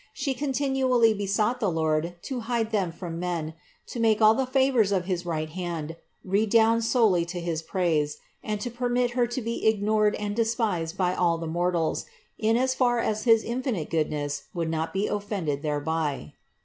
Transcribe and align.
She 0.13 0.33
continually 0.33 1.13
besought 1.13 1.59
the 1.59 1.69
Lord 1.69 2.15
to 2.23 2.39
hide 2.39 2.71
them 2.71 2.91
from 2.91 3.19
men, 3.19 3.53
to 3.85 3.99
make 3.99 4.19
all 4.19 4.33
the 4.33 4.47
favors 4.47 4.91
of 4.91 5.05
his 5.05 5.27
right 5.27 5.47
hand 5.49 5.95
redound 6.23 6.83
solely 6.83 7.23
to 7.25 7.39
his 7.39 7.61
praise, 7.61 8.17
and 8.43 8.59
to 8.61 8.71
permit 8.71 9.11
Her 9.11 9.27
to 9.27 9.41
be 9.43 9.67
ignored 9.67 10.15
and 10.15 10.35
despised 10.35 10.97
by 10.97 11.13
all 11.13 11.37
the 11.37 11.45
mortals, 11.45 12.07
in 12.39 12.57
as 12.57 12.73
far 12.73 12.97
as 12.97 13.25
his 13.25 13.43
infinite 13.43 13.91
goodness 13.91 14.45
would 14.55 14.71
not 14.71 14.91
be 14.91 15.05
offended 15.05 15.61
thereby. 15.61 16.33